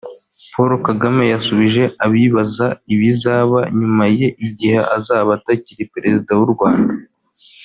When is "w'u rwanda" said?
6.39-6.93